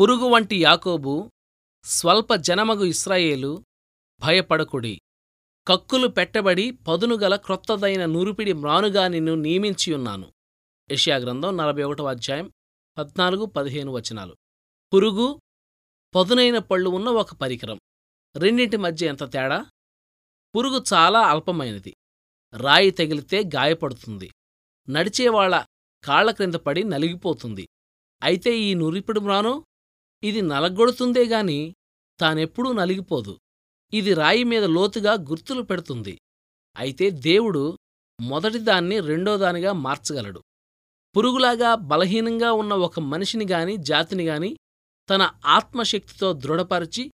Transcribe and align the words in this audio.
పురుగు 0.00 0.24
వంటి 0.24 0.56
యాకోబు 0.56 1.30
స్వల్ప 1.84 2.34
జనమగు 2.34 2.84
ఇస్రాయేలు 2.84 3.64
భయపడకుడి. 4.20 5.00
కక్కులు 5.68 6.08
పెట్టబడి 6.08 6.70
పదునుగల 6.70 7.36
క్రొత్తదైన 7.36 8.06
నూరుపిడి 8.06 8.52
మ్రానుగా 8.52 9.08
నిన్ను 9.08 9.34
నియమించియున్నాను 9.34 10.32
యష్యాగ్రంథం 10.90 11.56
నలభై 11.56 11.82
ఒకటవ 11.82 12.08
అధ్యాయం 12.08 12.52
పద్నాలుగు 12.98 13.44
పదిహేను 13.44 13.92
వచనాలు. 13.92 14.36
పురుగు 14.94 15.40
పదునైన 16.14 16.58
పళ్ళు 16.58 16.90
ఉన్న 16.90 17.08
ఒక 17.08 17.34
పరికరం. 17.34 17.78
రెండింటి 18.36 18.76
మధ్య 18.76 19.06
ఎంత 19.06 19.32
తేడా? 19.32 19.66
పురుగు 20.56 20.84
చాలా 20.92 21.20
అల్పమైనది. 21.20 21.96
రాయి 22.56 22.90
తగిలితే 22.90 23.42
గాయపడుతుంది. 23.42 24.30
నడిచేవాళ్ళ 24.88 25.64
కాళ్ళ 26.04 26.30
క్రింద 26.30 26.54
పడి 26.54 26.84
నలిగిపోతుంది. 26.84 27.68
అయితే 28.22 28.58
ఈ 28.58 28.74
నురిపిడు 28.74 29.20
మ్రాను 29.20 29.64
ఇది 30.24 30.40
నలగొడుతుందే 30.40 31.24
గాని 31.24 31.74
తానెప్పుడూ 32.20 32.72
నలిగిపోదు. 32.72 33.38
ఇది 33.94 34.14
రాయి 34.14 34.44
మీద 34.44 34.64
లోతుగా 34.64 35.12
గుర్తులు 35.12 35.62
పెడుతుంది. 35.62 36.18
అయితే 36.76 37.10
దేవుడు 37.10 37.78
మొదటిదాన్ని 38.20 39.00
రెండోదానిగా 39.00 39.72
మార్చగలడు. 39.72 40.42
పురుగులాగా 41.16 41.74
బలహీనంగా 41.74 42.52
ఉన్న 42.52 42.72
ఒక 42.74 43.00
మనిషిని 43.00 43.46
గాని 43.46 43.76
జాతిని 43.76 44.24
గాని 44.24 44.56
తన 45.10 45.30
ఆత్మశక్తితో 45.46 46.32
దృఢపరిచి 46.32 47.10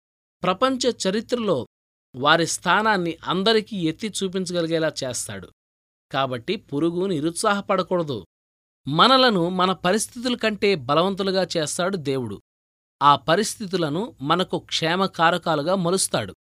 ప్రపంచ 0.43 0.87
చరిత్రలో 0.87 1.67
వారి 2.15 2.47
స్థానాన్ని 2.47 3.17
అందరికీ 3.23 3.77
ఎత్తి 3.77 4.13
చూపించగలిగేలా 4.23 4.93
చేస్తాడు. 5.03 5.49
కాబట్టి 6.11 6.55
పురుగు 6.55 7.05
నిరుత్సాహపడకూడదు. 7.05 8.25
మనలను 8.87 9.49
మన 9.49 9.73
పరిస్థితుల 9.73 10.35
కంటే 10.35 10.75
బలవంతులుగా 10.75 11.47
చేస్తాడు 11.57 11.97
దేవుడు. 11.97 12.41
ఆ 13.01 13.15
పరిస్థితులను 13.15 14.15
మనకు 14.21 14.59
క్షేమకారకాలుగా 14.59 15.75
మలుస్తాడు. 15.75 16.35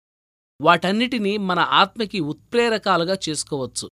వాటన్నిటినీ 0.61 1.37
మన 1.37 1.59
ఆత్మకి 1.59 2.21
ఉత్ప్రేరకాలుగా 2.21 3.19
చేసుకోవచ్చు. 3.29 3.89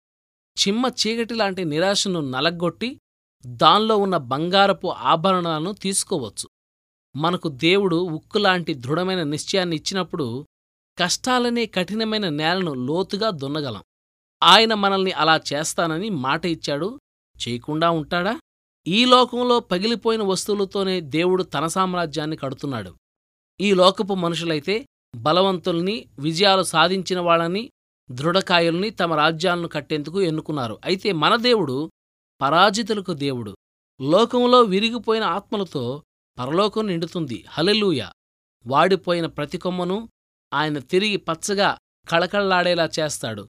చిమ్మ 0.57 0.85
చీకటిలాంటి 0.85 1.65
నిరాశను 1.65 2.19
నలగొట్టి 2.19 2.99
దానిలో 3.45 3.97
ఉన్న 3.97 4.17
బంగారపు 4.17 4.87
ఆభరణాలను 4.87 5.73
తీసుకోవచ్చు. 5.73 6.49
మనకు 7.15 7.47
దేవుడు 7.47 7.95
ఉక్కులాంటి 7.95 8.73
దృఢమైన 8.73 9.23
నిశ్చయాన్ని 9.23 9.75
ఇచ్చినప్పుడు 9.75 10.47
కష్టాలనే 10.99 11.65
కఠినమైన 11.65 12.29
నేలను 12.29 12.73
లోతుగా 12.73 13.29
దున్నగలం. 13.29 13.83
ఆయన 14.43 14.73
మనల్ని 14.73 15.11
అలా 15.11 15.41
చేస్తానని 15.53 16.09
మాట 16.09 16.45
ఇచ్చాడు. 16.45 16.99
చేయకుండా 17.47 17.89
ఉంటాడా? 17.89 18.39
ఈ 18.87 19.05
లోకంలో 19.05 19.59
పగిలిపోయిన 19.59 20.23
వస్తువులతోనే 20.23 21.01
దేవుడు 21.01 21.43
తన 21.43 21.67
సామ్రాజ్యాన్ని 21.67 22.37
కడుతున్నాడు. 22.37 22.95
ఈ 23.61 23.73
లోకపు 23.73 24.13
మనుషులైతే 24.13 24.85
బలవంతుల్ని 25.15 26.05
విజయాలు 26.19 26.63
సాధించిన 26.63 27.19
వాళ్ళని 27.19 27.69
దృఢకాయుల్ని 28.11 28.89
తమ 28.89 29.13
రాజ్యాలను 29.13 29.67
కట్టేందుకు 29.67 30.21
ఎన్నుకున్నారు. 30.21 30.79
అయితే 30.85 31.11
మన 31.11 31.35
దేవుడు 31.35 31.91
పరాజితులకు 32.41 33.13
దేవుడు. 33.13 33.57
లోకంలో 34.01 34.61
విరిగిపోయిన 34.61 35.23
ఆత్మలతో 35.23 36.03
పరలోకం 36.39 36.87
నిండుతుంది. 36.87 37.45
హలెలూయ 37.49 38.03
వాడిపోయిన 38.67 39.25
ప్రతి 39.25 39.57
కొమ్మను 39.57 40.09
ఆయన 40.53 40.79
తిరిగి 40.79 41.17
పచ్చగా 41.17 41.77
కళకళ్ళాడేలా 42.09 42.89
చేస్తాడు. 42.99 43.47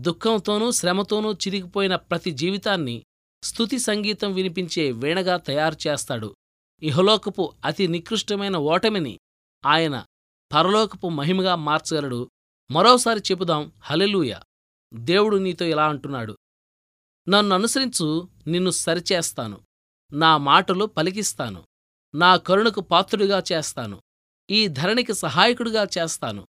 దుఃఖంతోనూ 0.00 0.70
శ్రమతోనూ 0.70 1.32
చిరిగిపోయిన 1.32 1.96
ప్రతి 1.96 2.30
జీవితాన్ని 2.30 3.04
స్థుతి 3.42 3.78
సంగీతం 3.78 4.32
వినిపించే 4.32 4.92
వీణగా 4.92 5.36
తయారు 5.36 5.88
చేస్తాడు. 5.88 6.36
ఇహలోకపు 6.82 7.54
అతి 7.64 7.88
నికృష్టమైన 7.88 8.56
ఓటమిని 8.56 9.18
ఆయన 9.66 10.04
పరలోకపు 10.52 11.08
మహిమగా 11.08 11.54
మార్చగలడు. 11.54 12.30
మరోసారి 12.70 13.20
చెబుదాం 13.20 13.72
హలెలూయ 13.80 14.34
దేవుడు 14.94 15.36
నీతో 15.36 15.64
ఇలా 15.64 15.88
అంటున్నాడు. 15.88 16.36
నన్ను 17.28 17.54
అనుసరించు 17.54 18.28
నిన్ను 18.46 18.70
సరిచేస్తాను. 18.70 19.60
నా 20.12 20.36
మాటలు 20.36 20.84
పలికిస్తాను. 20.84 21.64
నా 22.14 22.36
కరుణకు 22.36 22.80
పాత్రుడిగా 22.80 23.42
చేస్తాను. 23.52 24.02
ఈ 24.50 24.68
ధరణికి 24.68 25.14
సహాయకుడిగా 25.14 25.86
చేస్తాను. 25.98 26.46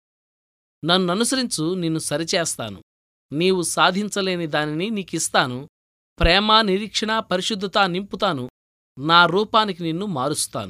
నన్ననుసరించు 0.85 1.73
నిన్ను 1.73 1.99
సరిచేస్తాను. 1.99 2.83
నీవు 3.31 3.61
సాధించలేని 3.61 4.47
దానిని 4.47 4.89
నీకిస్తాను. 4.89 5.69
ప్రేమ 6.19 6.61
నిరీక్షణ 6.61 7.19
పరిశుద్ధత 7.19 7.77
నింపుతాను. 7.77 8.49
నా 8.99 9.25
రూపానికి 9.25 9.83
నిన్ను 9.83 10.05
మారుస్తాను. 10.05 10.65